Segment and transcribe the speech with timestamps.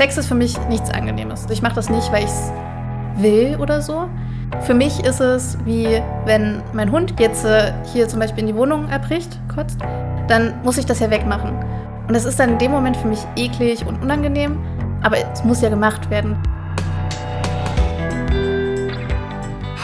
[0.00, 1.46] Sex ist für mich nichts Angenehmes.
[1.50, 2.50] Ich mache das nicht, weil ich es
[3.16, 4.08] will oder so.
[4.62, 8.56] Für mich ist es wie, wenn mein Hund jetzt äh, hier zum Beispiel in die
[8.56, 9.78] Wohnung erbricht, kotzt,
[10.26, 11.50] dann muss ich das ja wegmachen.
[12.08, 14.58] Und das ist dann in dem Moment für mich eklig und unangenehm,
[15.02, 16.34] aber es muss ja gemacht werden.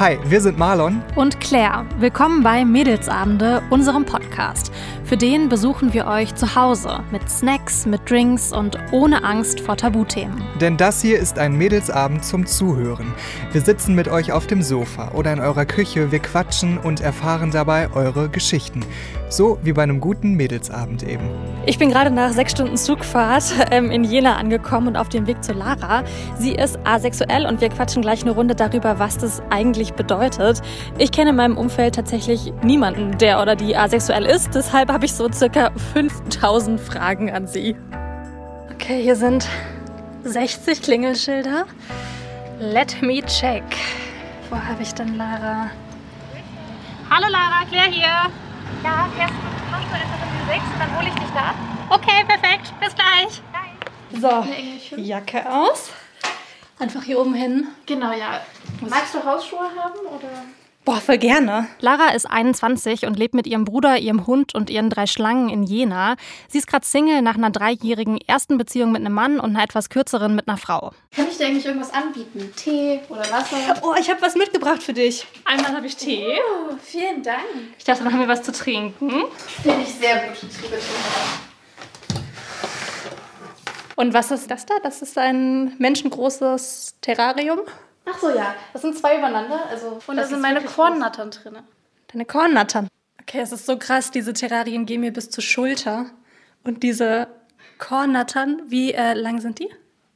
[0.01, 1.85] Hi, wir sind Marlon und Claire.
[1.99, 4.73] Willkommen bei Mädelsabende, unserem Podcast.
[5.07, 9.77] Für den besuchen wir euch zu Hause mit Snacks, mit Drinks und ohne Angst vor
[9.77, 10.43] Tabuthemen.
[10.61, 13.15] Denn das hier ist ein Mädelsabend zum Zuhören.
[13.53, 17.53] Wir sitzen mit euch auf dem Sofa oder in eurer Küche, wir quatschen und erfahren
[17.53, 18.85] dabei eure Geschichten.
[19.29, 21.29] So wie bei einem guten Mädelsabend eben.
[21.67, 25.43] Ich bin gerade nach sechs Stunden Zugfahrt ähm, in Jena angekommen und auf dem Weg
[25.43, 26.03] zu Lara.
[26.39, 30.63] Sie ist asexuell und wir quatschen gleich eine Runde darüber, was das eigentlich bedeutet.
[30.99, 34.55] Ich kenne in meinem Umfeld tatsächlich niemanden, der oder die asexuell ist.
[34.55, 37.77] Deshalb habe ich so circa 5000 Fragen an sie.
[38.73, 39.47] Okay, hier sind
[40.25, 41.67] 60 Klingelschilder.
[42.59, 43.63] Let me check.
[44.49, 45.71] Wo habe ich denn Lara?
[47.11, 48.07] Hallo Lara, Claire hier.
[48.83, 49.07] Ja,
[49.71, 51.57] machst du einfach in die 6 und dann hole ich dich da ab.
[51.91, 52.73] Okay, perfekt.
[52.81, 53.43] Bis gleich.
[54.19, 55.91] So, Jacke aus.
[56.79, 57.67] Einfach hier oben hin.
[57.85, 58.41] Genau, ja.
[58.81, 60.31] Magst du Hausschuhe haben oder?
[60.87, 61.67] Boah, voll gerne.
[61.81, 65.65] Lara ist 21 und lebt mit ihrem Bruder, ihrem Hund und ihren drei Schlangen in
[65.65, 66.15] Jena.
[66.47, 69.91] Sie ist gerade Single nach einer dreijährigen ersten Beziehung mit einem Mann und einer etwas
[69.91, 70.93] kürzeren mit einer Frau.
[71.11, 72.53] Kann ich dir eigentlich irgendwas anbieten?
[72.55, 73.57] Tee oder Wasser?
[73.83, 75.27] Oh, ich habe was mitgebracht für dich.
[75.45, 76.39] Einmal habe ich Tee.
[76.39, 77.41] Oh, vielen Dank.
[77.77, 79.11] Ich dachte, dann haben wir was zu trinken.
[79.65, 80.39] Finde ich sehr gut.
[83.97, 84.75] Und was ist das da?
[84.85, 87.59] Das ist ein menschengroßes Terrarium.
[88.07, 88.55] Ach so, ja.
[88.73, 89.67] Das sind zwei übereinander.
[89.69, 91.59] Also, und da Das sind meine Kornnattern drin.
[92.09, 92.89] Deine Kornnattern.
[93.21, 94.11] Okay, es ist so krass.
[94.11, 96.07] Diese Terrarien gehen mir bis zur Schulter.
[96.65, 97.27] Und diese
[97.79, 99.69] Kornnattern, wie äh, lang sind die?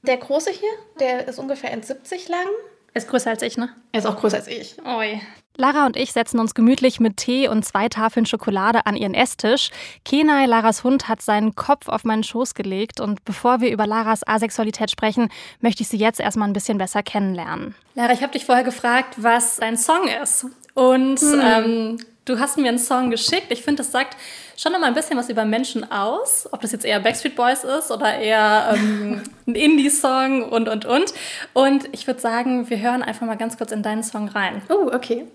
[0.03, 2.47] Der große hier, der ist ungefähr 1,70 lang.
[2.95, 3.75] Er ist größer als ich, ne?
[3.93, 4.77] Er ist auch größer als ich.
[4.85, 5.21] Oi.
[5.57, 9.71] Lara und ich setzen uns gemütlich mit Tee und zwei Tafeln Schokolade an ihren Esstisch.
[10.05, 14.27] Kenai, Laras Hund, hat seinen Kopf auf meinen Schoß gelegt und bevor wir über Laras
[14.27, 15.29] Asexualität sprechen,
[15.61, 17.75] möchte ich sie jetzt erstmal ein bisschen besser kennenlernen.
[17.95, 20.47] Lara, ich habe dich vorher gefragt, was dein Song ist.
[20.75, 23.47] Und ähm, du hast mir einen Song geschickt.
[23.51, 24.17] Ich finde, das sagt
[24.57, 26.49] schon noch mal ein bisschen was über Menschen aus.
[26.53, 31.13] Ob das jetzt eher Backstreet Boys ist oder eher ähm, ein Indie-Song und, und, und.
[31.53, 34.63] Und ich würde sagen, wir hören einfach mal ganz kurz in deinen Song rein.
[34.69, 35.27] Oh, okay.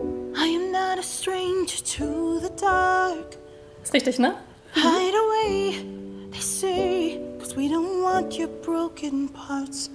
[0.00, 3.36] I am not a stranger to the dark.
[3.82, 4.32] Ist richtig, ne?
[4.74, 5.84] Hide away,
[6.30, 9.90] they say, cause we don't want your broken parts.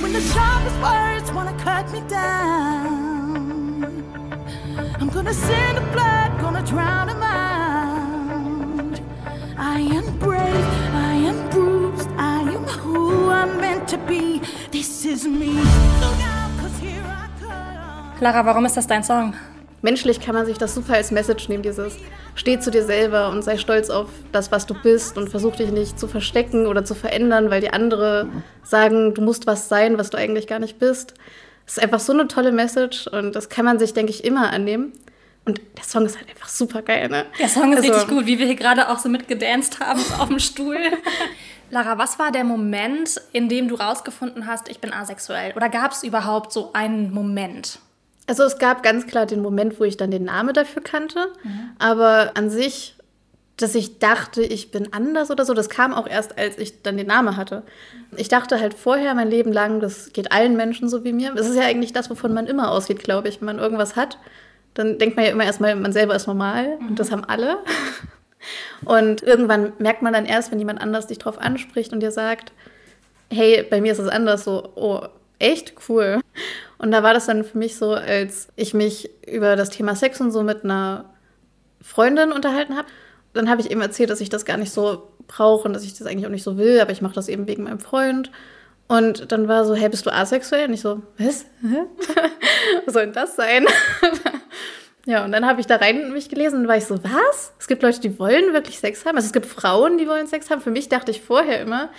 [0.00, 3.84] When the sharpest words wanna cut me down,
[4.98, 9.00] I'm gonna send the blood, gonna drown 'em out.
[9.58, 14.40] I am brave, I am bruised, I am who I'm meant to be.
[14.70, 16.39] This is me.
[18.20, 19.34] Lara, warum ist das dein Song?
[19.82, 21.96] Menschlich kann man sich das super als Message nehmen, dieses
[22.34, 25.70] Steh zu dir selber und sei stolz auf das, was du bist und versuch dich
[25.70, 28.28] nicht zu verstecken oder zu verändern, weil die andere
[28.62, 31.14] sagen, du musst was sein, was du eigentlich gar nicht bist.
[31.66, 34.52] Es ist einfach so eine tolle Message und das kann man sich, denke ich, immer
[34.52, 34.92] annehmen.
[35.46, 37.24] Und der Song ist halt einfach super geil, ne?
[37.38, 40.28] Der Song ist Also- richtig gut, wie wir hier gerade auch so mitgedanced haben auf
[40.28, 40.76] dem Stuhl.
[41.70, 45.54] Lara, was war der Moment, in dem du rausgefunden hast, ich bin asexuell?
[45.56, 47.78] Oder gab es überhaupt so einen Moment?
[48.26, 51.28] Also es gab ganz klar den Moment, wo ich dann den Namen dafür kannte,
[51.78, 52.94] aber an sich,
[53.56, 56.96] dass ich dachte, ich bin anders oder so, das kam auch erst, als ich dann
[56.96, 57.62] den Namen hatte.
[58.16, 61.34] Ich dachte halt vorher mein Leben lang, das geht allen Menschen so wie mir.
[61.34, 63.40] Das ist ja eigentlich das, wovon man immer ausgeht, glaube ich.
[63.40, 64.18] Wenn man irgendwas hat,
[64.74, 67.58] dann denkt man ja immer erstmal, man selber ist normal und das haben alle.
[68.84, 72.52] Und irgendwann merkt man dann erst, wenn jemand anders dich drauf anspricht und dir sagt,
[73.30, 75.00] hey, bei mir ist es anders, so, oh,
[75.40, 76.20] echt cool.
[76.78, 80.20] Und da war das dann für mich so, als ich mich über das Thema Sex
[80.20, 81.10] und so mit einer
[81.82, 82.86] Freundin unterhalten habe.
[83.32, 85.96] Dann habe ich eben erzählt, dass ich das gar nicht so brauche und dass ich
[85.96, 88.30] das eigentlich auch nicht so will, aber ich mache das eben wegen meinem Freund.
[88.88, 90.66] Und dann war so, hey, bist du asexuell?
[90.66, 91.44] Und ich so, was?
[92.84, 93.66] Was soll denn das sein?
[95.06, 97.52] ja, und dann habe ich da rein mich gelesen und war ich so, was?
[97.58, 99.16] Es gibt Leute, die wollen wirklich Sex haben.
[99.16, 100.60] Also es gibt Frauen, die wollen Sex haben.
[100.60, 101.90] Für mich dachte ich vorher immer,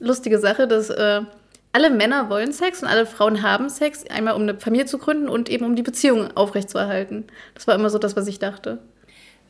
[0.00, 1.22] lustige Sache, dass äh,
[1.72, 5.28] alle Männer wollen Sex und alle Frauen haben Sex, einmal um eine Familie zu gründen
[5.28, 7.26] und eben um die Beziehung aufrechtzuerhalten.
[7.54, 8.78] Das war immer so das, was ich dachte.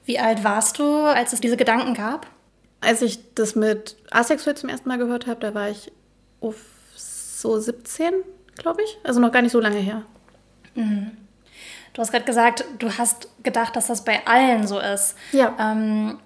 [0.05, 2.27] Wie alt warst du, als es diese Gedanken gab?
[2.81, 5.93] Als ich das mit asexuell zum ersten Mal gehört habe, da war ich
[6.41, 6.57] auf
[6.95, 8.13] so 17,
[8.57, 8.99] glaube ich.
[9.05, 10.03] Also noch gar nicht so lange her.
[11.93, 15.17] Du hast gerade gesagt, du hast gedacht, dass das bei allen so ist.
[15.33, 15.57] Ja.
[15.59, 16.19] Ähm,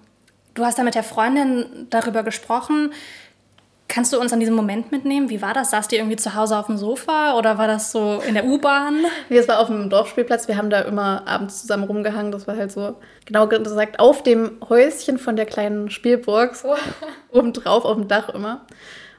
[0.53, 2.93] du hast da mit der Freundin darüber gesprochen.
[3.87, 5.29] Kannst du uns an diesem Moment mitnehmen?
[5.29, 5.69] Wie war das?
[5.69, 9.05] Saßt ihr irgendwie zu Hause auf dem Sofa oder war das so in der U-Bahn?
[9.29, 10.47] Nee, es war auf dem Dorfspielplatz.
[10.47, 12.31] Wir haben da immer abends zusammen rumgehangen.
[12.31, 12.95] Das war halt so,
[13.25, 16.75] genau gesagt, auf dem Häuschen von der kleinen Spielburg, so
[17.31, 18.65] obendrauf auf dem Dach immer.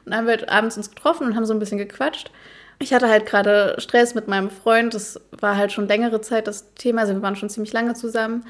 [0.04, 2.30] Und dann haben wir halt abends uns getroffen und haben so ein bisschen gequatscht.
[2.78, 4.94] Ich hatte halt gerade Stress mit meinem Freund.
[4.94, 7.02] Das war halt schon längere Zeit das Thema.
[7.02, 8.44] Also wir waren schon ziemlich lange zusammen.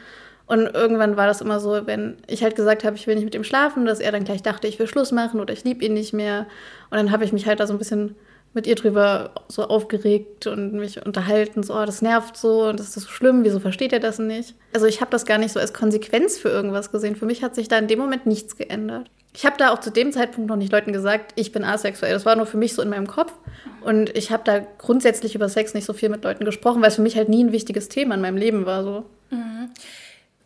[0.47, 3.35] Und irgendwann war das immer so, wenn ich halt gesagt habe, ich will nicht mit
[3.35, 5.95] ihm schlafen, dass er dann gleich dachte, ich will Schluss machen oder ich liebe ihn
[5.95, 6.47] nicht mehr.
[6.91, 8.15] Und dann habe ich mich halt da so ein bisschen
[8.57, 12.97] mit ihr drüber so aufgeregt und mich unterhalten, so, oh, das nervt so und das
[12.97, 14.55] ist so schlimm, wieso versteht er das nicht?
[14.73, 17.17] Also ich habe das gar nicht so als Konsequenz für irgendwas gesehen.
[17.17, 19.11] Für mich hat sich da in dem Moment nichts geändert.
[19.35, 22.15] Ich habe da auch zu dem Zeitpunkt noch nicht Leuten gesagt, ich bin asexuell.
[22.15, 23.35] Das war nur für mich so in meinem Kopf.
[23.83, 26.97] Und ich habe da grundsätzlich über Sex nicht so viel mit Leuten gesprochen, weil es
[26.97, 28.83] für mich halt nie ein wichtiges Thema in meinem Leben war.
[28.83, 29.05] So.
[29.31, 29.69] Mhm.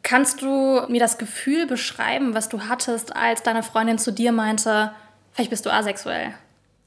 [0.02, 4.92] Kannst du mir das Gefühl beschreiben, was du hattest, als deine Freundin zu dir meinte,
[5.32, 6.32] vielleicht bist du asexuell?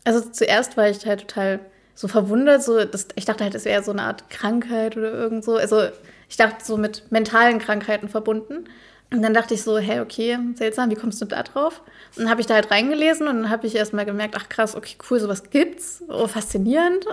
[0.04, 1.60] Also zuerst war ich halt total
[1.96, 5.44] so verwundert, so das, ich dachte halt, es wäre so eine Art Krankheit oder irgend
[5.44, 5.58] so.
[5.58, 5.84] Also
[6.28, 8.66] ich dachte so mit mentalen Krankheiten verbunden.
[9.12, 11.82] Und dann dachte ich so, hey, okay, seltsam, wie kommst du da drauf?
[12.16, 14.50] Und dann habe ich da halt reingelesen und dann habe ich erst mal gemerkt, ach
[14.50, 16.04] krass, okay, cool, sowas gibt's.
[16.08, 17.06] Oh, faszinierend.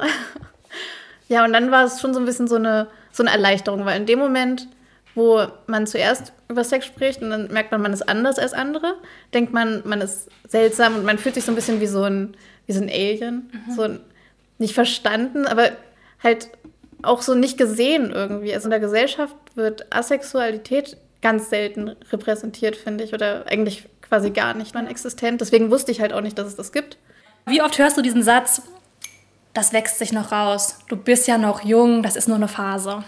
[1.28, 4.00] ja, und dann war es schon so ein bisschen so eine, so eine Erleichterung, weil
[4.00, 4.66] in dem Moment
[5.14, 8.96] wo man zuerst über Sex spricht und dann merkt man, man ist anders als andere,
[9.34, 12.36] denkt man, man ist seltsam und man fühlt sich so ein bisschen wie so ein,
[12.66, 13.74] wie so ein Alien, mhm.
[13.74, 13.88] so
[14.58, 15.70] nicht verstanden, aber
[16.22, 16.50] halt
[17.02, 18.54] auch so nicht gesehen irgendwie.
[18.54, 24.54] Also in der Gesellschaft wird Asexualität ganz selten repräsentiert, finde ich, oder eigentlich quasi gar
[24.54, 25.40] nicht non existent.
[25.40, 26.98] Deswegen wusste ich halt auch nicht, dass es das gibt.
[27.46, 28.62] Wie oft hörst du diesen Satz,
[29.54, 33.04] das wächst sich noch raus, du bist ja noch jung, das ist nur eine Phase?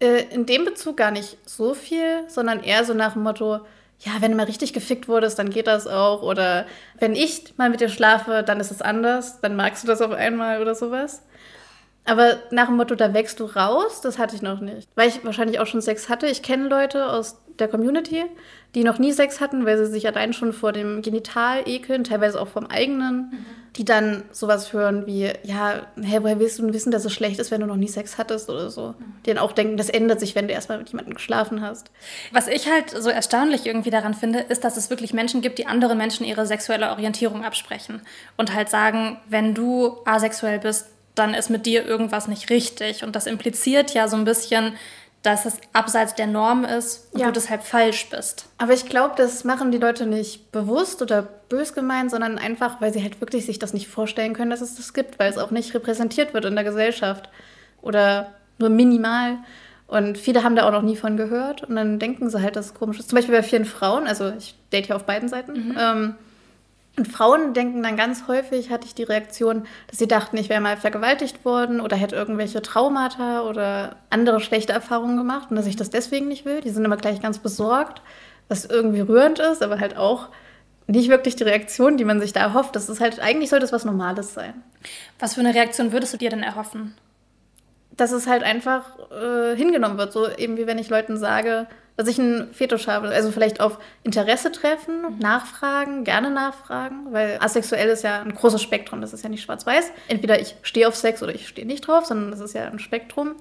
[0.00, 3.60] Äh, in dem Bezug gar nicht so viel, sondern eher so nach dem Motto,
[4.00, 6.22] ja, wenn du mal richtig gefickt wurdest, dann geht das auch.
[6.22, 6.66] Oder
[7.00, 10.12] wenn ich mal mit dir schlafe, dann ist es anders, dann magst du das auf
[10.12, 11.22] einmal oder sowas.
[12.04, 14.88] Aber nach dem Motto, da wächst du raus, das hatte ich noch nicht.
[14.94, 16.26] Weil ich wahrscheinlich auch schon Sex hatte.
[16.28, 18.24] Ich kenne Leute aus der Community,
[18.74, 22.40] die noch nie Sex hatten, weil sie sich allein schon vor dem Genital ekeln, teilweise
[22.40, 23.46] auch vom eigenen, mhm.
[23.76, 27.50] die dann sowas hören wie, ja, hä, woher willst du wissen, dass es schlecht ist,
[27.50, 28.88] wenn du noch nie Sex hattest oder so.
[28.98, 29.04] Mhm.
[29.24, 31.90] Die dann auch denken, das ändert sich, wenn du erstmal mit jemandem geschlafen hast.
[32.32, 35.66] Was ich halt so erstaunlich irgendwie daran finde, ist, dass es wirklich Menschen gibt, die
[35.66, 38.02] anderen Menschen ihre sexuelle Orientierung absprechen
[38.36, 40.86] und halt sagen, wenn du asexuell bist,
[41.18, 43.02] dann ist mit dir irgendwas nicht richtig.
[43.02, 44.74] Und das impliziert ja so ein bisschen,
[45.22, 47.26] dass es abseits der Norm ist und ja.
[47.26, 48.46] du deshalb falsch bist.
[48.58, 52.92] Aber ich glaube, das machen die Leute nicht bewusst oder bös gemeint, sondern einfach, weil
[52.92, 55.50] sie halt wirklich sich das nicht vorstellen können, dass es das gibt, weil es auch
[55.50, 57.28] nicht repräsentiert wird in der Gesellschaft
[57.82, 59.38] oder nur minimal.
[59.88, 62.66] Und viele haben da auch noch nie von gehört und dann denken sie halt, dass
[62.66, 63.08] es komisch ist.
[63.08, 65.70] Zum Beispiel bei vielen Frauen, also ich date ja auf beiden Seiten.
[65.70, 65.76] Mhm.
[65.78, 66.14] Ähm,
[66.98, 70.60] und Frauen denken dann ganz häufig, hatte ich die Reaktion, dass sie dachten, ich wäre
[70.60, 75.76] mal vergewaltigt worden oder hätte irgendwelche Traumata oder andere schlechte Erfahrungen gemacht und dass ich
[75.76, 76.60] das deswegen nicht will.
[76.60, 78.02] Die sind immer gleich ganz besorgt,
[78.48, 80.28] was irgendwie rührend ist, aber halt auch
[80.88, 82.74] nicht wirklich die Reaktion, die man sich da erhofft.
[82.74, 84.54] Das ist halt, eigentlich sollte es was Normales sein.
[85.18, 86.94] Was für eine Reaktion würdest du dir denn erhoffen?
[87.96, 90.12] Dass es halt einfach äh, hingenommen wird.
[90.12, 91.66] So eben wie wenn ich Leuten sage,
[91.98, 93.08] dass ich einen Fetisch habe.
[93.08, 99.00] Also vielleicht auf Interesse treffen, nachfragen, gerne nachfragen, weil asexuell ist ja ein großes Spektrum,
[99.00, 99.90] das ist ja nicht schwarz-weiß.
[100.06, 102.78] Entweder ich stehe auf Sex oder ich stehe nicht drauf, sondern das ist ja ein
[102.78, 103.34] Spektrum.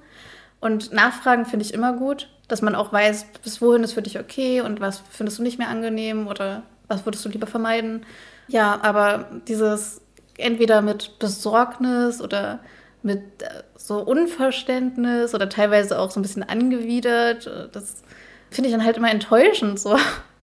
[0.60, 4.18] Und nachfragen finde ich immer gut, dass man auch weiß, bis wohin ist für dich
[4.18, 8.08] okay und was findest du nicht mehr angenehm oder was würdest du lieber vermeiden.
[8.48, 10.02] Ja, aber dieses
[10.40, 12.58] entweder mit Besorgnis oder
[13.04, 18.02] mit äh, so Unverständnis oder teilweise auch so ein bisschen angewidert, äh, das
[18.50, 19.98] finde ich dann halt immer enttäuschend so.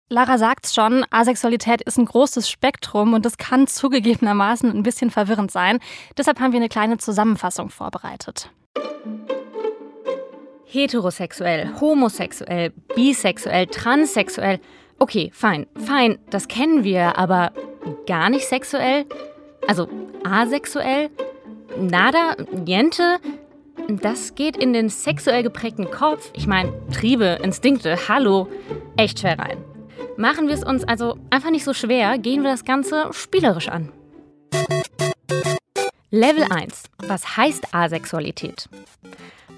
[0.10, 5.50] Lara sagt's schon, Asexualität ist ein großes Spektrum und das kann zugegebenermaßen ein bisschen verwirrend
[5.50, 5.80] sein.
[6.18, 8.50] Deshalb haben wir eine kleine Zusammenfassung vorbereitet.
[10.66, 14.60] Heterosexuell, homosexuell, bisexuell, transsexuell.
[15.00, 17.52] Okay, fein, fein, das kennen wir, aber
[18.06, 19.06] gar nicht sexuell?
[19.68, 19.88] Also
[20.24, 21.10] asexuell?
[21.78, 23.20] Nada, niente,
[23.90, 28.48] das geht in den sexuell geprägten Kopf, ich meine Triebe, Instinkte, hallo,
[28.98, 29.58] echt schwer rein.
[30.18, 33.92] Machen wir es uns also einfach nicht so schwer, gehen wir das Ganze spielerisch an.
[36.12, 36.84] Level 1.
[37.08, 38.70] Was heißt Asexualität?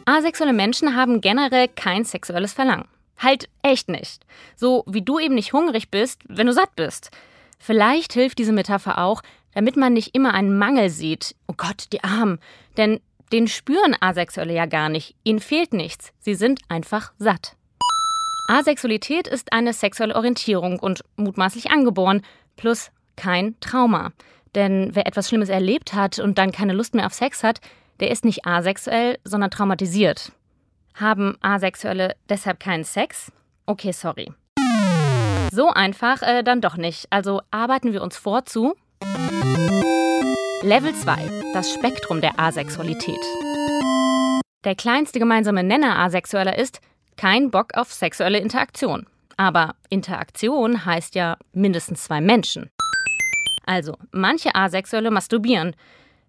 [0.06, 2.88] Asexuelle Menschen haben generell kein sexuelles Verlangen.
[3.18, 4.26] Halt echt nicht.
[4.56, 7.12] So wie du eben nicht hungrig bist, wenn du satt bist.
[7.60, 9.22] Vielleicht hilft diese Metapher auch,
[9.54, 11.36] damit man nicht immer einen Mangel sieht.
[11.48, 12.40] Oh Gott, die Armen.
[12.78, 13.00] Denn
[13.32, 15.16] den spüren Asexuelle ja gar nicht.
[15.24, 16.14] Ihnen fehlt nichts.
[16.20, 17.56] Sie sind einfach satt.
[18.48, 22.22] Asexualität ist eine sexuelle Orientierung und mutmaßlich angeboren,
[22.58, 24.12] plus kein Trauma.
[24.54, 27.60] Denn wer etwas Schlimmes erlebt hat und dann keine Lust mehr auf Sex hat,
[28.00, 30.32] der ist nicht asexuell, sondern traumatisiert.
[30.94, 33.32] Haben Asexuelle deshalb keinen Sex?
[33.66, 34.32] Okay, sorry.
[35.52, 37.08] So einfach äh, dann doch nicht.
[37.10, 38.76] Also arbeiten wir uns vor zu
[40.62, 43.20] Level 2, das Spektrum der Asexualität.
[44.64, 46.80] Der kleinste gemeinsame Nenner Asexueller ist
[47.18, 49.06] kein Bock auf sexuelle Interaktion.
[49.38, 52.70] Aber Interaktion heißt ja mindestens zwei Menschen.
[53.66, 55.76] Also, manche Asexuelle masturbieren.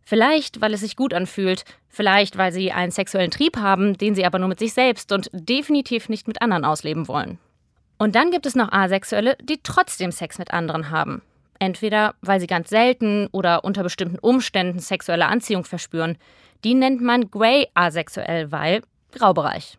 [0.03, 4.27] Vielleicht, weil es sich gut anfühlt, vielleicht, weil sie einen sexuellen Trieb haben, den sie
[4.27, 7.39] aber nur mit sich selbst und definitiv nicht mit anderen ausleben wollen.
[7.97, 11.23] Und dann gibt es noch Asexuelle, die trotzdem Sex mit anderen haben.
[11.59, 16.19] Entweder weil sie ganz selten oder unter bestimmten Umständen sexuelle Anziehung verspüren.
[16.65, 18.83] Die nennt man Grey asexuell, weil
[19.13, 19.79] Graubereich.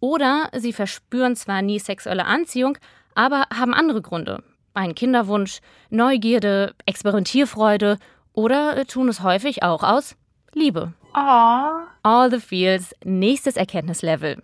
[0.00, 2.78] Oder sie verspüren zwar nie sexuelle Anziehung,
[3.14, 4.42] aber haben andere Gründe.
[4.74, 7.98] Einen Kinderwunsch, Neugierde, Experimentierfreude
[8.32, 10.16] oder tun es häufig auch aus
[10.54, 10.92] Liebe.
[11.14, 11.82] Oh.
[12.02, 14.42] All the Feels, nächstes Erkenntnislevel.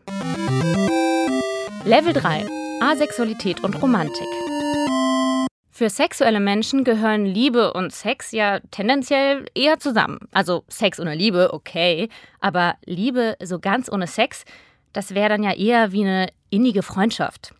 [1.84, 2.44] Level 3.
[2.80, 4.47] Asexualität und Romantik.
[5.78, 10.18] Für sexuelle Menschen gehören Liebe und Sex ja tendenziell eher zusammen.
[10.32, 12.08] Also Sex ohne Liebe, okay,
[12.40, 14.44] aber Liebe so ganz ohne Sex,
[14.92, 17.54] das wäre dann ja eher wie eine innige Freundschaft.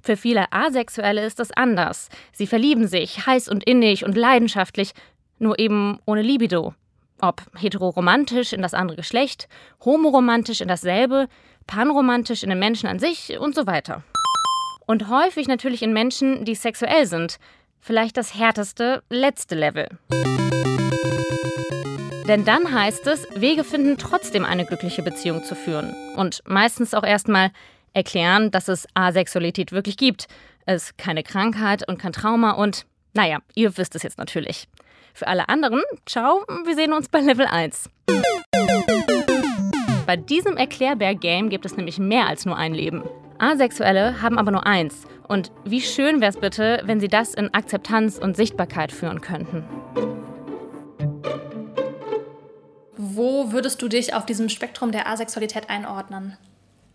[0.00, 2.08] Für viele Asexuelle ist das anders.
[2.32, 4.92] Sie verlieben sich heiß und innig und leidenschaftlich,
[5.38, 6.72] nur eben ohne Libido.
[7.20, 9.50] Ob heteroromantisch in das andere Geschlecht,
[9.84, 11.28] homoromantisch in dasselbe,
[11.66, 14.02] panromantisch in den Menschen an sich und so weiter.
[14.90, 17.36] Und häufig natürlich in Menschen, die sexuell sind.
[17.78, 19.86] Vielleicht das härteste, letzte Level.
[22.26, 25.94] Denn dann heißt es, Wege finden, trotzdem eine glückliche Beziehung zu führen.
[26.16, 27.52] Und meistens auch erstmal
[27.92, 30.26] erklären, dass es Asexualität wirklich gibt.
[30.66, 34.66] Es keine Krankheit und kein Trauma und, naja, ihr wisst es jetzt natürlich.
[35.14, 37.88] Für alle anderen, ciao, wir sehen uns bei Level 1.
[40.04, 43.04] Bei diesem Erklärbär-Game gibt es nämlich mehr als nur ein Leben.
[43.40, 45.06] Asexuelle haben aber nur eins.
[45.26, 49.64] Und wie schön wäre es bitte, wenn sie das in Akzeptanz und Sichtbarkeit führen könnten.
[52.96, 56.36] Wo würdest du dich auf diesem Spektrum der Asexualität einordnen?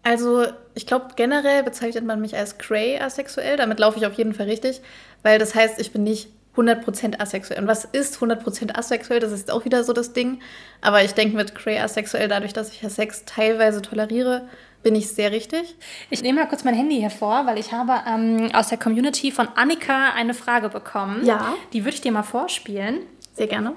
[0.04, 3.58] Also, ich glaube, generell bezeichnet man mich als cray asexuell.
[3.58, 4.82] Damit laufe ich auf jeden Fall richtig,
[5.24, 7.62] weil das heißt, ich bin nicht 100% asexuell.
[7.62, 9.20] Und was ist 100% asexuell?
[9.20, 10.42] Das ist auch wieder so das Ding.
[10.82, 14.48] Aber ich denke mit cray asexuell, dadurch, dass ich ja Sex teilweise toleriere,
[14.84, 15.76] bin ich sehr richtig.
[16.12, 19.48] Ich nehme mal kurz mein Handy hervor, weil ich habe ähm, aus der Community von
[19.56, 21.26] Annika eine Frage bekommen.
[21.26, 21.56] Ja.
[21.74, 23.00] Die würde ich dir mal vorspielen.
[23.34, 23.74] Sehr gerne.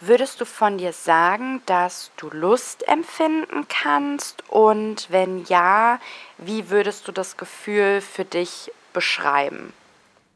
[0.00, 4.48] Würdest du von dir sagen, dass du Lust empfinden kannst?
[4.48, 5.98] Und wenn ja,
[6.38, 9.72] wie würdest du das Gefühl für dich beschreiben?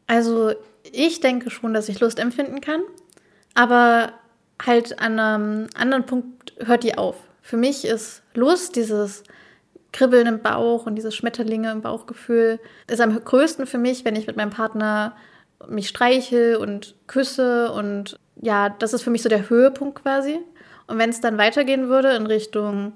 [0.07, 0.53] Also,
[0.93, 2.83] ich denke schon, dass ich Lust empfinden kann,
[3.55, 4.13] aber
[4.65, 7.17] halt an einem anderen Punkt hört die auf.
[7.43, 9.25] Für mich ist Lust, dieses
[9.93, 14.27] Kribbeln im Bauch und diese Schmetterlinge im Bauchgefühl, ist am größten für mich, wenn ich
[14.27, 15.17] mit meinem Partner
[15.67, 20.39] mich streiche und küsse und ja, das ist für mich so der Höhepunkt quasi.
[20.87, 22.95] Und wenn es dann weitergehen würde in Richtung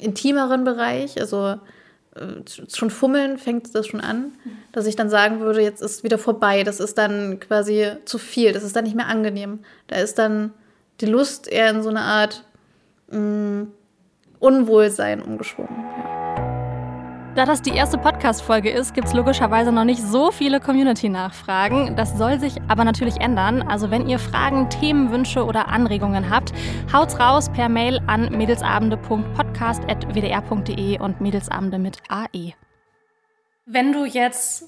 [0.00, 1.56] intimeren Bereich, also
[2.14, 4.32] äh, schon fummeln fängt das schon an,
[4.72, 8.52] dass ich dann sagen würde, jetzt ist wieder vorbei, das ist dann quasi zu viel,
[8.52, 9.60] das ist dann nicht mehr angenehm.
[9.86, 10.52] Da ist dann
[11.00, 12.44] die Lust eher in so eine Art
[13.10, 13.72] mh, mm,
[14.38, 15.74] Unwohlsein umgeschwungen.
[17.36, 21.94] Da das die erste Podcast-Folge ist, gibt es logischerweise noch nicht so viele Community-Nachfragen.
[21.94, 23.62] Das soll sich aber natürlich ändern.
[23.62, 26.52] Also wenn ihr Fragen, Themenwünsche oder Anregungen habt,
[26.92, 32.54] haut's raus per Mail an mädelsabende.podcast.wdr.de und Mädelsabende mit AE.
[33.66, 34.64] Wenn du jetzt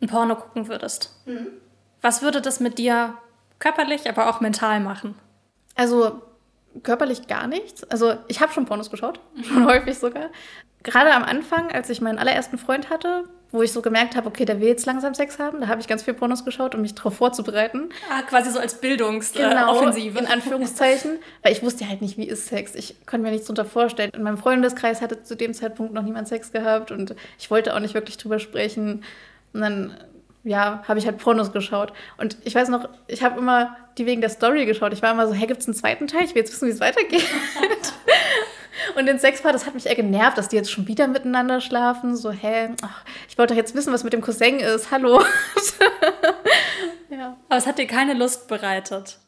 [0.00, 1.48] ein Porno gucken würdest, mhm.
[2.00, 3.14] was würde das mit dir
[3.58, 5.14] körperlich, aber auch mental machen?
[5.74, 6.22] Also
[6.82, 7.84] körperlich gar nichts.
[7.84, 10.30] Also ich habe schon Pornos geschaut, schon häufig sogar
[10.84, 13.24] gerade am Anfang, als ich meinen allerersten Freund hatte,
[13.54, 15.86] wo ich so gemerkt habe, okay, der will jetzt langsam Sex haben, da habe ich
[15.86, 17.88] ganz viel Pornos geschaut, um mich darauf vorzubereiten.
[18.10, 20.14] Ah, quasi so als Bildungsoffensive.
[20.14, 21.20] Genau, in Anführungszeichen.
[21.42, 22.74] weil ich wusste halt nicht, wie ist Sex.
[22.74, 24.10] Ich konnte mir nichts darunter vorstellen.
[24.12, 27.80] In meinem Freundeskreis hatte zu dem Zeitpunkt noch niemand Sex gehabt und ich wollte auch
[27.80, 29.04] nicht wirklich drüber sprechen.
[29.52, 29.96] Und dann,
[30.42, 31.92] ja, habe ich halt Pornos geschaut.
[32.18, 34.92] Und ich weiß noch, ich habe immer die wegen der Story geschaut.
[34.92, 36.24] Ich war immer so, hey, gibt es einen zweiten Teil?
[36.24, 37.24] Ich will jetzt wissen, wie es weitergeht.
[38.96, 42.16] Und den Sexpart, das hat mich eher genervt, dass die jetzt schon wieder miteinander schlafen.
[42.16, 44.90] So, hä, ach, ich wollte doch jetzt wissen, was mit dem Cousin ist.
[44.90, 45.20] Hallo.
[47.10, 47.36] ja.
[47.48, 49.18] Aber es hat dir keine Lust bereitet.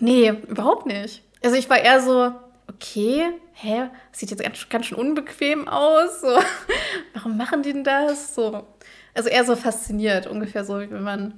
[0.00, 1.22] Nee, überhaupt nicht.
[1.42, 2.32] Also ich war eher so,
[2.68, 6.20] okay, hä, sieht jetzt ganz, ganz schön unbequem aus.
[6.20, 6.28] So,
[7.14, 8.34] warum machen die denn das?
[8.34, 8.66] So.
[9.14, 11.34] Also eher so fasziniert, ungefähr so, wie wenn man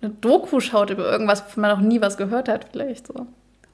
[0.00, 3.26] eine Doku schaut über irgendwas, wovon man noch nie was gehört hat, vielleicht so.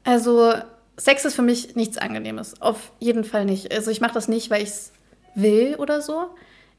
[0.04, 0.54] Also,
[0.96, 2.60] Sex ist für mich nichts Angenehmes.
[2.60, 3.72] Auf jeden Fall nicht.
[3.72, 4.92] Also, ich mache das nicht, weil ich es
[5.34, 6.26] will oder so.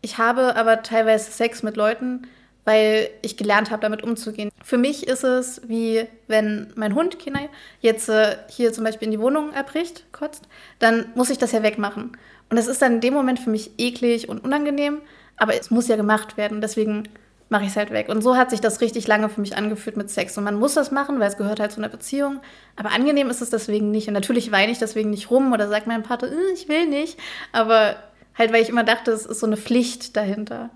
[0.01, 2.27] Ich habe aber teilweise Sex mit Leuten,
[2.63, 4.50] weil ich gelernt habe, damit umzugehen.
[4.63, 9.12] Für mich ist es wie wenn mein Hund, Kinai, jetzt äh, hier zum Beispiel in
[9.12, 10.43] die Wohnung erbricht, kotzt,
[10.79, 12.17] dann muss ich das ja wegmachen.
[12.50, 15.01] Und das ist dann in dem Moment für mich eklig und unangenehm,
[15.38, 16.62] aber es muss ja gemacht werden.
[16.62, 17.10] Deswegen
[17.50, 18.10] mache ich es halt weg.
[18.10, 20.38] Und so hat sich das richtig lange für mich angefühlt mit Sex.
[20.38, 22.40] Und man muss das machen, weil es gehört halt zu einer Beziehung.
[22.75, 24.08] Aber angenehm ist es deswegen nicht.
[24.08, 27.20] Und natürlich weine ich deswegen nicht rum oder sage meinem Partner, äh, ich will nicht.
[27.52, 27.96] Aber
[28.38, 30.72] halt, weil ich immer dachte, es ist so eine Pflicht dahinter.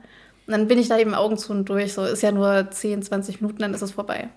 [0.45, 1.93] Und dann bin ich da eben Augen zu und durch.
[1.93, 4.29] So ist ja nur 10, 20 Minuten, dann ist es vorbei.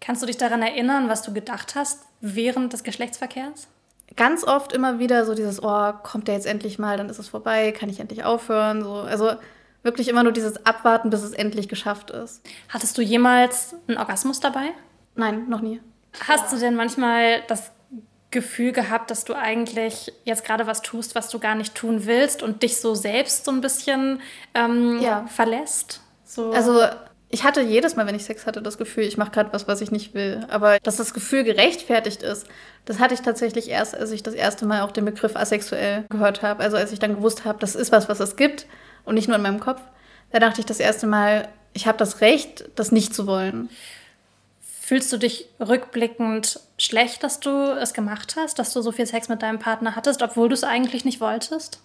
[0.00, 3.68] Kannst du dich daran erinnern, was du gedacht hast während des Geschlechtsverkehrs?
[4.16, 7.28] Ganz oft immer wieder so dieses, oh, kommt der jetzt endlich mal, dann ist es
[7.28, 8.82] vorbei, kann ich endlich aufhören.
[8.82, 8.94] So.
[8.94, 9.32] Also
[9.82, 12.42] wirklich immer nur dieses Abwarten, bis es endlich geschafft ist.
[12.68, 14.70] Hattest du jemals einen Orgasmus dabei?
[15.14, 15.80] Nein, noch nie.
[16.26, 17.70] Hast du denn manchmal das
[18.30, 22.42] Gefühl gehabt, dass du eigentlich jetzt gerade was tust, was du gar nicht tun willst
[22.42, 24.20] und dich so selbst so ein bisschen
[24.54, 25.26] ähm, ja.
[25.28, 26.02] verlässt?
[26.24, 26.50] So.
[26.50, 26.82] Also
[27.30, 29.80] ich hatte jedes Mal, wenn ich Sex hatte, das Gefühl, ich mache gerade was, was
[29.80, 30.46] ich nicht will.
[30.50, 32.46] Aber dass das Gefühl gerechtfertigt ist,
[32.84, 36.42] das hatte ich tatsächlich erst, als ich das erste Mal auch den Begriff asexuell gehört
[36.42, 36.62] habe.
[36.62, 38.66] Also als ich dann gewusst habe, das ist was, was es gibt
[39.08, 39.80] und nicht nur in meinem Kopf.
[40.30, 43.70] Da dachte ich das erste Mal, ich habe das Recht, das nicht zu wollen.
[44.60, 49.28] Fühlst du dich rückblickend schlecht, dass du es gemacht hast, dass du so viel Sex
[49.28, 51.80] mit deinem Partner hattest, obwohl du es eigentlich nicht wolltest?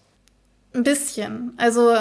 [0.73, 1.53] Ein bisschen.
[1.57, 1.95] Also,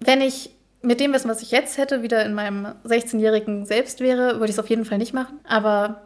[0.00, 0.50] wenn ich
[0.82, 4.52] mit dem Wissen, was ich jetzt hätte, wieder in meinem 16-jährigen Selbst wäre, würde ich
[4.52, 5.40] es auf jeden Fall nicht machen.
[5.48, 6.02] Aber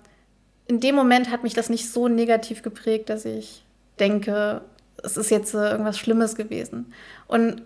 [0.66, 3.62] in dem Moment hat mich das nicht so negativ geprägt, dass ich
[3.99, 4.62] denke,
[5.02, 6.92] es ist jetzt äh, irgendwas Schlimmes gewesen.
[7.26, 7.62] Und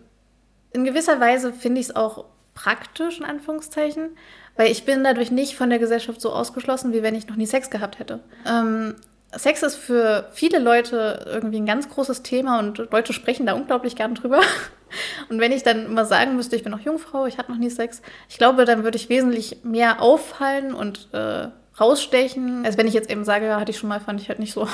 [0.75, 4.17] in gewisser Weise finde ich es auch praktisch, in Anführungszeichen,
[4.57, 7.47] weil ich bin dadurch nicht von der Gesellschaft so ausgeschlossen, wie wenn ich noch nie
[7.47, 8.21] Sex gehabt hätte.
[8.47, 8.97] Ähm,
[9.37, 13.97] Sex ist für viele Leute irgendwie ein ganz großes Thema und Leute sprechen da unglaublich
[13.97, 14.41] gern drüber.
[15.29, 17.71] Und wenn ich dann immer sagen müsste, ich bin noch Jungfrau, ich hatte noch nie
[17.71, 21.49] Sex, ich glaube, dann würde ich wesentlich mehr auffallen und äh,
[21.81, 24.39] rausstechen, als wenn ich jetzt eben sage, ja, hatte ich schon mal, fand ich halt
[24.39, 24.69] nicht so.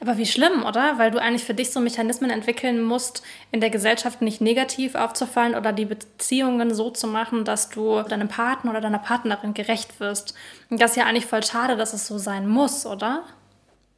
[0.00, 0.98] Aber wie schlimm, oder?
[0.98, 5.54] Weil du eigentlich für dich so Mechanismen entwickeln musst, in der Gesellschaft nicht negativ aufzufallen
[5.54, 10.34] oder die Beziehungen so zu machen, dass du deinem Partner oder deiner Partnerin gerecht wirst.
[10.70, 13.24] Und das ist ja eigentlich voll schade, dass es so sein muss, oder?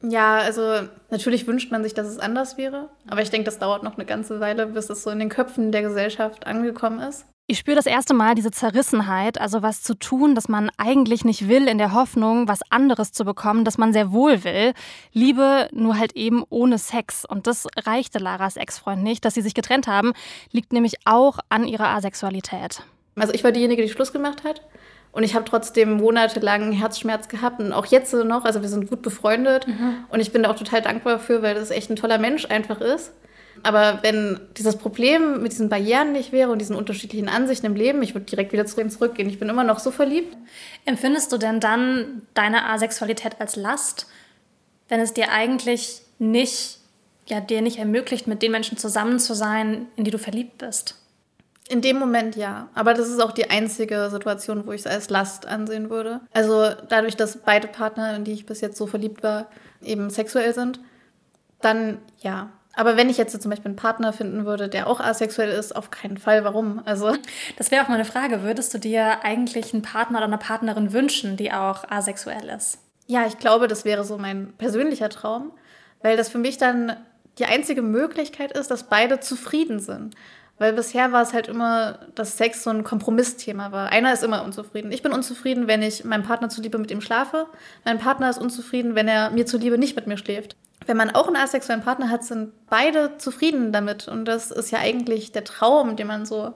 [0.03, 2.89] Ja, also natürlich wünscht man sich, dass es anders wäre.
[3.07, 5.71] Aber ich denke, das dauert noch eine ganze Weile, bis es so in den Köpfen
[5.71, 7.25] der Gesellschaft angekommen ist.
[7.51, 11.49] Ich spüre das erste Mal diese Zerrissenheit, also was zu tun, das man eigentlich nicht
[11.49, 14.71] will, in der Hoffnung, was anderes zu bekommen, das man sehr wohl will.
[15.11, 17.25] Liebe, nur halt eben ohne Sex.
[17.25, 19.25] Und das reichte Laras Ex-Freund nicht.
[19.25, 20.13] Dass sie sich getrennt haben,
[20.53, 22.83] liegt nämlich auch an ihrer Asexualität.
[23.17, 24.61] Also ich war diejenige, die Schluss gemacht hat.
[25.11, 28.45] Und ich habe trotzdem monatelang Herzschmerz gehabt und auch jetzt noch.
[28.45, 29.67] Also wir sind gut befreundet.
[29.67, 30.05] Mhm.
[30.07, 32.79] Und ich bin da auch total dankbar für, weil das echt ein toller Mensch einfach
[32.79, 33.11] ist.
[33.63, 38.01] Aber wenn dieses Problem mit diesen Barrieren nicht wäre und diesen unterschiedlichen Ansichten im Leben,
[38.01, 39.29] ich würde direkt wieder zu ihm zurückgehen.
[39.29, 40.35] Ich bin immer noch so verliebt.
[40.85, 44.07] Empfindest du denn dann deine Asexualität als Last,
[44.89, 46.79] wenn es dir eigentlich nicht,
[47.27, 50.95] ja, dir nicht ermöglicht, mit den Menschen zusammen zu sein, in die du verliebt bist?
[51.69, 52.67] In dem Moment ja.
[52.73, 56.19] Aber das ist auch die einzige Situation, wo ich es als Last ansehen würde.
[56.33, 59.47] Also dadurch, dass beide Partner, in die ich bis jetzt so verliebt war,
[59.81, 60.79] eben sexuell sind,
[61.61, 62.49] dann ja.
[62.73, 65.91] Aber wenn ich jetzt zum Beispiel einen Partner finden würde, der auch asexuell ist, auf
[65.91, 66.43] keinen Fall.
[66.43, 66.81] Warum?
[66.85, 67.15] Also
[67.57, 68.43] das wäre auch meine Frage.
[68.43, 72.79] Würdest du dir eigentlich einen Partner oder eine Partnerin wünschen, die auch asexuell ist?
[73.07, 75.51] Ja, ich glaube, das wäre so mein persönlicher Traum,
[76.01, 76.95] weil das für mich dann
[77.39, 80.15] die einzige Möglichkeit ist, dass beide zufrieden sind.
[80.57, 83.89] Weil bisher war es halt immer, dass Sex so ein Kompromissthema war.
[83.89, 84.91] Einer ist immer unzufrieden.
[84.91, 87.47] Ich bin unzufrieden, wenn ich meinem Partner zuliebe mit ihm schlafe.
[87.83, 90.55] Mein Partner ist unzufrieden, wenn er mir zuliebe nicht mit mir schläft
[90.85, 94.07] wenn man auch einen asexuellen Partner hat, sind beide zufrieden damit.
[94.07, 96.53] Und das ist ja eigentlich der Traum, den man so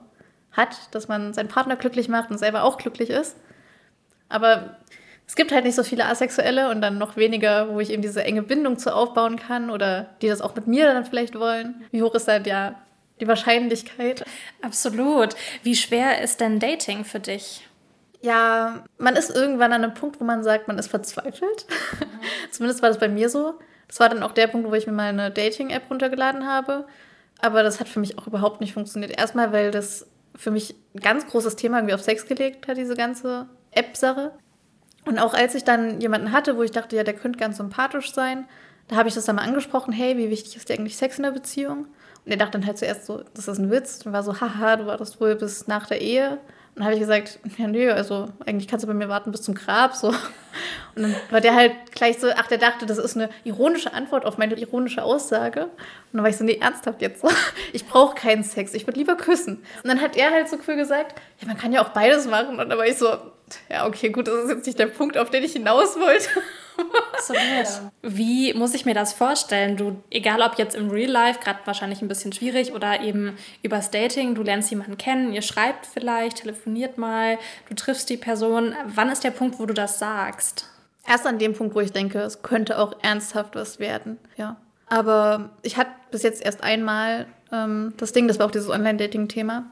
[0.51, 3.35] hat, dass man seinen Partner glücklich macht und selber auch glücklich ist.
[4.29, 4.77] Aber
[5.27, 8.23] es gibt halt nicht so viele Asexuelle und dann noch weniger, wo ich eben diese
[8.23, 11.83] enge Bindung zu aufbauen kann oder die das auch mit mir dann vielleicht wollen.
[11.91, 12.75] Wie hoch ist dann ja
[13.19, 14.23] die Wahrscheinlichkeit?
[14.61, 15.35] Absolut.
[15.63, 17.67] Wie schwer ist denn Dating für dich?
[18.21, 21.65] Ja, man ist irgendwann an einem Punkt, wo man sagt, man ist verzweifelt.
[21.99, 22.05] Mhm.
[22.51, 23.59] Zumindest war das bei mir so.
[23.87, 26.85] Das war dann auch der Punkt, wo ich mir mal eine Dating-App runtergeladen habe.
[27.39, 29.17] Aber das hat für mich auch überhaupt nicht funktioniert.
[29.17, 32.95] Erstmal, weil das für mich ein ganz großes Thema irgendwie auf Sex gelegt hat, diese
[32.95, 34.31] ganze App-Sache.
[35.05, 38.13] Und auch als ich dann jemanden hatte, wo ich dachte, ja, der könnte ganz sympathisch
[38.13, 38.45] sein,
[38.87, 41.23] da habe ich das dann mal angesprochen, hey, wie wichtig ist dir eigentlich Sex in
[41.23, 41.87] der Beziehung?
[42.25, 44.05] Und er dachte dann halt zuerst so, das ist ein Witz.
[44.05, 46.39] Und war so, haha, du wartest wohl bis nach der Ehe,
[46.75, 49.55] dann habe ich gesagt, ja, nö, also eigentlich kannst du bei mir warten bis zum
[49.55, 49.95] Grab.
[49.95, 50.09] So.
[50.09, 54.25] Und dann war der halt gleich so, ach, der dachte, das ist eine ironische Antwort
[54.25, 55.63] auf meine ironische Aussage.
[55.63, 55.71] Und
[56.13, 57.29] dann war ich so, nee, ernsthaft jetzt so.
[57.73, 59.63] Ich brauche keinen Sex, ich würde lieber küssen.
[59.83, 62.59] Und dann hat er halt so cool gesagt, ja, man kann ja auch beides machen.
[62.59, 63.07] Und dann war ich so,
[63.69, 66.29] ja, okay, gut, das ist jetzt nicht der Punkt, auf den ich hinaus wollte.
[67.13, 67.91] Absolut.
[68.01, 69.77] Wie muss ich mir das vorstellen?
[69.77, 73.91] Du, egal ob jetzt im Real Life, gerade wahrscheinlich ein bisschen schwierig oder eben übers
[73.91, 77.37] Dating, du lernst jemanden kennen, ihr schreibt vielleicht, telefoniert mal,
[77.69, 78.75] du triffst die Person.
[78.85, 80.69] Wann ist der Punkt, wo du das sagst?
[81.07, 84.57] Erst an dem Punkt, wo ich denke, es könnte auch ernsthaft was werden, ja.
[84.87, 89.65] Aber ich hatte bis jetzt erst einmal ähm, das Ding, das war auch dieses Online-Dating-Thema.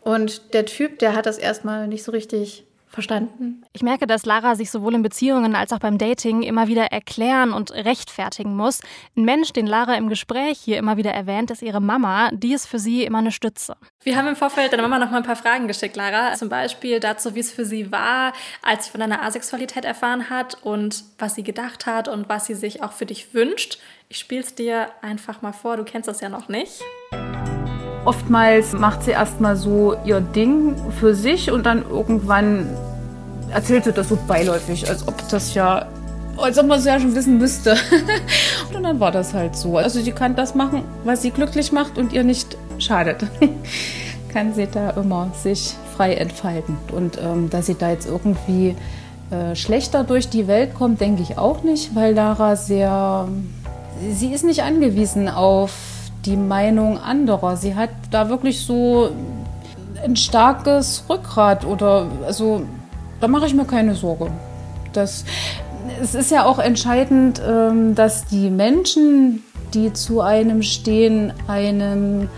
[0.00, 3.62] Und der Typ, der hat das erstmal nicht so richtig verstanden.
[3.72, 7.52] Ich merke, dass Lara sich sowohl in Beziehungen als auch beim Dating immer wieder erklären
[7.52, 8.80] und rechtfertigen muss.
[9.16, 12.30] Ein Mensch, den Lara im Gespräch hier immer wieder erwähnt, ist ihre Mama.
[12.32, 13.76] Die ist für sie immer eine Stütze.
[14.02, 16.34] Wir haben im Vorfeld deiner Mama noch mal ein paar Fragen geschickt, Lara.
[16.34, 20.62] Zum Beispiel dazu, wie es für sie war, als sie von deiner Asexualität erfahren hat
[20.62, 23.78] und was sie gedacht hat und was sie sich auch für dich wünscht.
[24.08, 25.76] Ich spiele es dir einfach mal vor.
[25.76, 26.82] Du kennst das ja noch nicht.
[28.04, 32.68] Oftmals macht sie erstmal so ihr Ding für sich und dann irgendwann
[33.50, 35.86] erzählt sie das so beiläufig, als ob das ja,
[36.36, 37.76] als ob man es ja schon wissen müsste.
[38.74, 39.78] und dann war das halt so.
[39.78, 43.24] Also sie kann das machen, was sie glücklich macht und ihr nicht schadet.
[44.32, 46.76] kann sie da immer sich frei entfalten.
[46.92, 48.74] Und ähm, dass sie da jetzt irgendwie
[49.30, 53.28] äh, schlechter durch die Welt kommt, denke ich auch nicht, weil Lara sehr,
[54.10, 55.93] sie ist nicht angewiesen auf
[56.24, 57.56] die Meinung anderer.
[57.56, 59.10] Sie hat da wirklich so
[60.02, 62.62] ein starkes Rückgrat oder also
[63.20, 64.30] da mache ich mir keine Sorge.
[64.92, 65.24] Das,
[66.02, 72.28] es ist ja auch entscheidend, ähm, dass die Menschen, die zu einem stehen, einem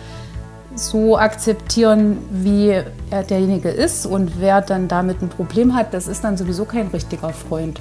[0.75, 6.23] so akzeptieren, wie er derjenige ist und wer dann damit ein Problem hat, das ist
[6.23, 7.81] dann sowieso kein richtiger Freund.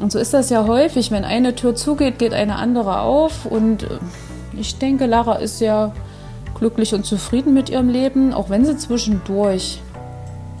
[0.00, 3.82] Und so ist das ja häufig, wenn eine Tür zugeht, geht eine andere auf und
[3.82, 3.86] äh,
[4.58, 5.92] ich denke, Lara ist ja
[6.54, 9.80] glücklich und zufrieden mit ihrem Leben, auch wenn sie zwischendurch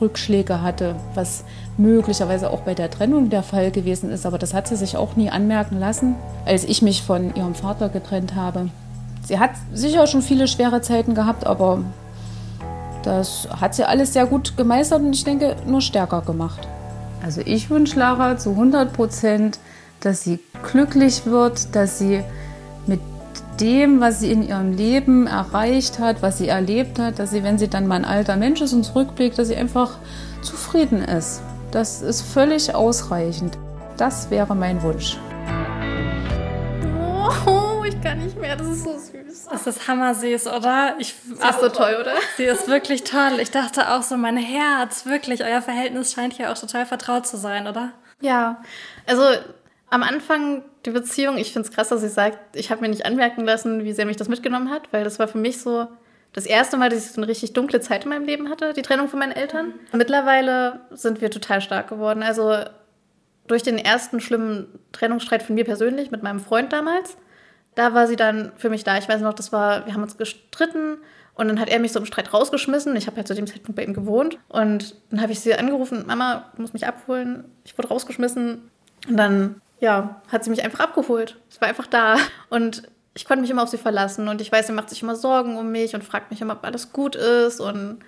[0.00, 1.44] Rückschläge hatte, was
[1.76, 4.26] möglicherweise auch bei der Trennung der Fall gewesen ist.
[4.26, 6.14] Aber das hat sie sich auch nie anmerken lassen,
[6.46, 8.68] als ich mich von ihrem Vater getrennt habe.
[9.24, 11.84] Sie hat sicher schon viele schwere Zeiten gehabt, aber
[13.02, 16.66] das hat sie alles sehr gut gemeistert und ich denke nur stärker gemacht.
[17.22, 19.58] Also ich wünsche Lara zu 100 Prozent,
[20.00, 22.22] dass sie glücklich wird, dass sie
[23.60, 27.58] dem, was sie in ihrem Leben erreicht hat, was sie erlebt hat, dass sie, wenn
[27.58, 29.98] sie dann mal ein alter Mensch ist und zurückblickt, dass sie einfach
[30.42, 31.42] zufrieden ist.
[31.70, 33.56] Das ist völlig ausreichend.
[33.96, 35.18] Das wäre mein Wunsch.
[37.46, 38.56] Oh, ich kann nicht mehr.
[38.56, 39.48] Das ist so süß.
[39.50, 40.94] Das ist hammersüß, oder?
[40.98, 42.12] Ich, sie ist so toll, oder?
[42.36, 43.38] Sie ist wirklich toll.
[43.40, 45.44] Ich dachte auch so, mein Herz, wirklich.
[45.44, 47.92] Euer Verhältnis scheint ja auch total vertraut zu sein, oder?
[48.20, 48.62] Ja.
[49.06, 49.22] Also
[49.90, 53.04] am Anfang die Beziehung, ich finde es krass, dass sie sagt, ich habe mir nicht
[53.04, 55.88] anmerken lassen, wie sehr mich das mitgenommen hat, weil das war für mich so
[56.32, 58.82] das erste Mal, dass ich so eine richtig dunkle Zeit in meinem Leben hatte, die
[58.82, 59.74] Trennung von meinen Eltern.
[59.92, 59.98] Mhm.
[59.98, 62.22] Mittlerweile sind wir total stark geworden.
[62.22, 62.56] Also
[63.48, 67.16] durch den ersten schlimmen Trennungsstreit von mir persönlich mit meinem Freund damals,
[67.74, 68.96] da war sie dann für mich da.
[68.98, 70.98] Ich weiß noch, das war, wir haben uns gestritten
[71.34, 72.94] und dann hat er mich so im Streit rausgeschmissen.
[72.94, 76.04] Ich habe halt zu dem Zeitpunkt bei ihm gewohnt und dann habe ich sie angerufen,
[76.06, 77.44] Mama, du musst mich abholen.
[77.64, 78.70] Ich wurde rausgeschmissen
[79.08, 81.36] und dann ja, hat sie mich einfach abgeholt.
[81.50, 82.16] Ich war einfach da.
[82.48, 82.82] Und
[83.14, 84.28] ich konnte mich immer auf sie verlassen.
[84.28, 86.64] Und ich weiß, sie macht sich immer Sorgen um mich und fragt mich immer, ob
[86.64, 87.60] alles gut ist.
[87.60, 88.00] Und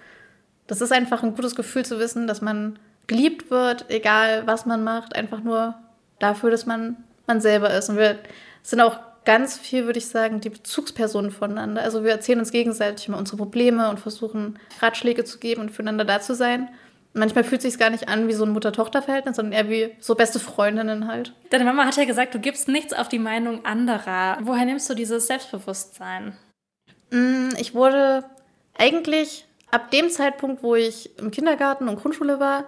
[0.67, 4.85] das ist einfach ein gutes Gefühl zu wissen, dass man geliebt wird, egal was man
[4.85, 5.75] macht, einfach nur
[6.19, 7.89] dafür, dass man man selber ist.
[7.89, 8.19] Und wir
[8.63, 11.83] sind auch ganz viel, würde ich sagen, die Bezugspersonen voneinander.
[11.83, 16.05] Also wir erzählen uns gegenseitig immer unsere Probleme und versuchen Ratschläge zu geben und füreinander
[16.05, 16.69] da zu sein
[17.15, 20.15] manchmal fühlt es sich gar nicht an wie so ein Mutter-Tochter-Verhältnis, sondern eher wie so
[20.15, 21.35] beste Freundinnen halt.
[21.51, 24.39] Deine Mama hat ja gesagt, du gibst nichts auf die Meinung anderer.
[24.43, 26.37] Woher nimmst du dieses Selbstbewusstsein?
[27.11, 28.25] Mm, ich wurde
[28.79, 32.65] eigentlich ab dem Zeitpunkt, wo ich im Kindergarten und Grundschule war,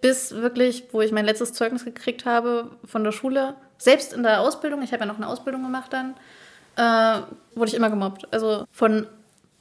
[0.00, 4.40] bis wirklich, wo ich mein letztes Zeugnis gekriegt habe von der Schule, selbst in der
[4.40, 6.14] Ausbildung, ich habe ja noch eine Ausbildung gemacht dann,
[6.76, 7.22] äh,
[7.54, 8.32] wurde ich immer gemobbt.
[8.32, 9.06] Also von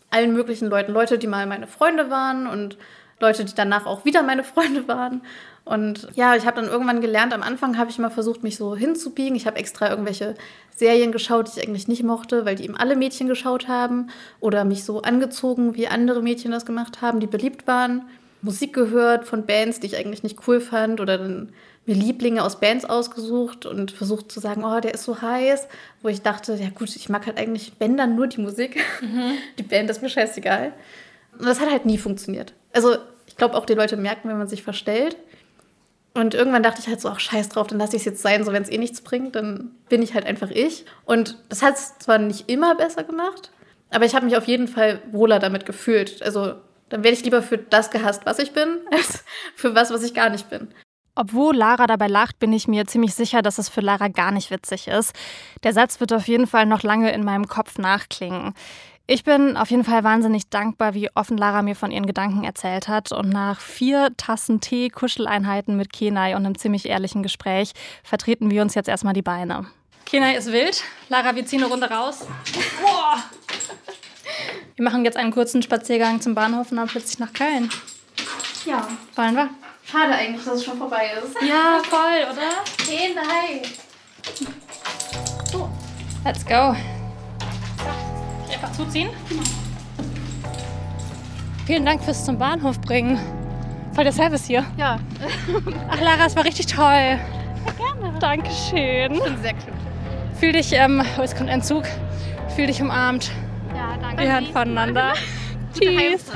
[0.10, 0.92] allen möglichen Leuten.
[0.92, 2.78] Leute, die mal meine Freunde waren und
[3.24, 5.22] Leute, die danach auch wieder meine Freunde waren.
[5.66, 8.76] Und ja, ich habe dann irgendwann gelernt, am Anfang habe ich immer versucht, mich so
[8.76, 9.36] hinzubiegen.
[9.36, 10.36] Ich habe extra irgendwelche
[10.76, 14.10] Serien geschaut, die ich eigentlich nicht mochte, weil die eben alle Mädchen geschaut haben.
[14.42, 18.04] Oder mich so angezogen, wie andere Mädchen das gemacht haben, die beliebt waren.
[18.42, 21.00] Musik gehört von Bands, die ich eigentlich nicht cool fand.
[21.00, 21.54] Oder dann
[21.86, 25.70] mir Lieblinge aus Bands ausgesucht und versucht zu sagen, oh, der ist so heiß.
[26.02, 28.84] Wo ich dachte, ja gut, ich mag halt eigentlich, wenn dann nur die Musik.
[29.02, 29.38] Mhm.
[29.58, 30.74] Die Band ist mir scheißegal.
[31.40, 32.54] Und das hat halt nie funktioniert.
[32.74, 32.98] Also
[33.34, 35.18] ich glaube, auch die Leute merken, wenn man sich verstellt.
[36.14, 38.44] Und irgendwann dachte ich halt so, ach scheiß drauf, dann lasse ich es jetzt sein,
[38.44, 40.86] so wenn es eh nichts bringt, dann bin ich halt einfach ich.
[41.06, 43.52] Und das hat es zwar nicht immer besser gemacht,
[43.90, 46.22] aber ich habe mich auf jeden Fall wohler damit gefühlt.
[46.22, 46.54] Also
[46.90, 49.24] dann werde ich lieber für das gehasst, was ich bin, als
[49.56, 50.68] für was, was ich gar nicht bin.
[51.16, 54.52] Obwohl Lara dabei lacht, bin ich mir ziemlich sicher, dass es für Lara gar nicht
[54.52, 55.16] witzig ist.
[55.64, 58.54] Der Satz wird auf jeden Fall noch lange in meinem Kopf nachklingen.
[59.06, 62.88] Ich bin auf jeden Fall wahnsinnig dankbar, wie offen Lara mir von ihren Gedanken erzählt
[62.88, 63.12] hat.
[63.12, 68.62] Und nach vier Tassen Tee, Kuscheleinheiten mit Kenai und einem ziemlich ehrlichen Gespräch vertreten wir
[68.62, 69.66] uns jetzt erstmal die Beine.
[70.06, 70.84] Kenai ist wild.
[71.10, 72.26] Lara, wir ziehen eine Runde raus.
[72.82, 73.18] Boah.
[74.76, 77.70] Wir machen jetzt einen kurzen Spaziergang zum Bahnhof und dann plötzlich nach Köln.
[78.66, 78.88] Ja.
[79.16, 79.50] Wollen wir?
[79.86, 81.36] Schade eigentlich, dass es schon vorbei ist.
[81.46, 82.64] Ja, voll, oder?
[82.78, 83.64] Kenai.
[86.24, 86.74] Let's go.
[88.54, 89.10] Einfach zuziehen?
[91.66, 93.20] Vielen Dank fürs zum Bahnhof bringen.
[93.94, 94.66] Voll der Service hier.
[94.78, 95.00] Ja,
[95.90, 96.84] Ach, Lara, es war richtig toll.
[96.86, 97.20] Ja,
[97.78, 98.20] gerne.
[98.20, 99.14] Dankeschön.
[99.14, 99.74] ich bin sehr glücklich.
[100.40, 101.84] Fühl dich, ähm, oh, es kommt ein Zug.
[102.56, 103.32] Fühl dich umarmt.
[103.76, 104.24] Ja, danke.
[104.24, 105.14] Wir hören voneinander.
[105.74, 106.32] Tschüss.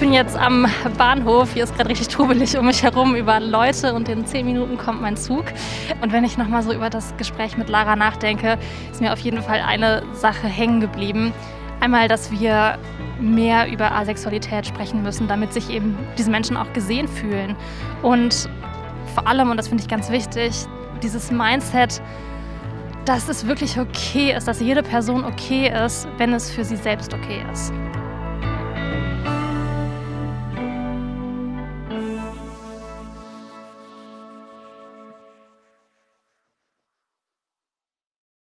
[0.00, 1.52] Ich bin jetzt am Bahnhof.
[1.52, 5.02] Hier ist gerade richtig trubelig um mich herum über Leute und in zehn Minuten kommt
[5.02, 5.44] mein Zug.
[6.00, 8.56] Und wenn ich nochmal so über das Gespräch mit Lara nachdenke,
[8.90, 11.34] ist mir auf jeden Fall eine Sache hängen geblieben.
[11.80, 12.78] Einmal, dass wir
[13.20, 17.54] mehr über Asexualität sprechen müssen, damit sich eben diese Menschen auch gesehen fühlen.
[18.00, 18.48] Und
[19.14, 20.64] vor allem, und das finde ich ganz wichtig,
[21.02, 22.00] dieses Mindset,
[23.04, 27.12] dass es wirklich okay ist, dass jede Person okay ist, wenn es für sie selbst
[27.12, 27.70] okay ist.